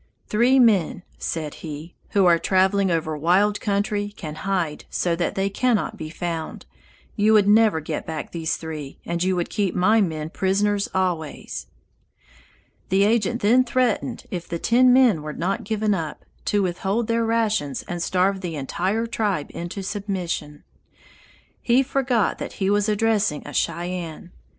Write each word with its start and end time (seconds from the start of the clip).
"Three 0.25 0.57
men," 0.57 1.03
said 1.19 1.53
he, 1.61 1.93
"who 2.09 2.25
are 2.25 2.39
traveling 2.39 2.89
over 2.89 3.15
wild 3.15 3.61
country 3.61 4.09
can 4.17 4.33
hide 4.33 4.85
so 4.89 5.15
that 5.15 5.35
they 5.35 5.47
cannot 5.47 5.95
be 5.95 6.09
found. 6.09 6.65
You 7.15 7.33
would 7.33 7.47
never 7.47 7.79
get 7.79 8.07
back 8.07 8.31
these 8.31 8.57
three, 8.57 8.97
and 9.05 9.21
you 9.21 9.35
would 9.35 9.51
keep 9.51 9.75
my 9.75 10.01
men 10.01 10.31
prisoners 10.31 10.89
always." 10.95 11.67
The 12.89 13.03
agent 13.03 13.43
then 13.43 13.63
threatened 13.63 14.25
if 14.31 14.47
the 14.49 14.57
ten 14.57 14.91
men 14.91 15.21
were 15.21 15.33
not 15.33 15.63
given 15.65 15.93
up 15.93 16.25
to 16.45 16.63
withhold 16.63 17.05
their 17.05 17.23
rations 17.23 17.83
and 17.87 18.01
starve 18.01 18.41
the 18.41 18.55
entire 18.55 19.05
tribe 19.05 19.51
into 19.53 19.83
submission. 19.83 20.63
He 21.61 21.83
forgot 21.83 22.39
that 22.39 22.53
he 22.53 22.71
was 22.71 22.89
addressing 22.89 23.45
a 23.47 23.53
Cheyenne. 23.53 24.31